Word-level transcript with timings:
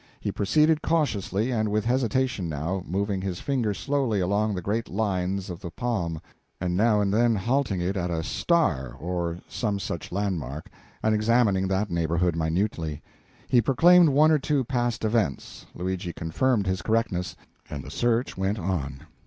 He 0.19 0.31
proceeded 0.31 0.81
cautiously 0.81 1.51
and 1.51 1.69
with 1.69 1.85
hesitation, 1.85 2.49
now, 2.49 2.83
moving 2.87 3.21
his 3.21 3.39
finger 3.39 3.71
slowly 3.71 4.19
along 4.19 4.55
the 4.55 4.61
great 4.63 4.89
lines 4.89 5.47
of 5.51 5.59
the 5.59 5.69
palm, 5.69 6.19
and 6.59 6.75
now 6.75 7.01
and 7.01 7.13
then 7.13 7.35
halting 7.35 7.81
it 7.81 7.95
at 7.95 8.09
a 8.09 8.23
"star" 8.23 8.95
or 8.99 9.37
some 9.47 9.77
such 9.77 10.11
landmark, 10.11 10.71
and 11.03 11.13
examining 11.13 11.67
that 11.67 11.91
neighborhood 11.91 12.35
minutely. 12.35 13.03
He 13.47 13.61
proclaimed 13.61 14.09
one 14.09 14.31
or 14.31 14.39
two 14.39 14.63
past 14.63 15.05
events, 15.05 15.67
Luigi 15.75 16.13
confirmed 16.13 16.65
his 16.65 16.81
correctness, 16.81 17.35
and 17.69 17.83
the 17.83 17.91
search 17.91 18.35
went 18.35 18.57
on. 18.57 19.01